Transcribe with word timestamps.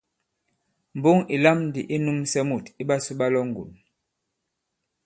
Mboŋ 0.97 1.17
ì 1.35 1.37
lam 1.43 1.57
ndī 1.67 1.81
i 1.95 1.97
nūmsɛ 2.05 2.39
mût 2.49 2.65
iɓasū 2.81 3.11
ɓa 3.19 3.27
Lɔ̌ŋgòn. 3.33 3.71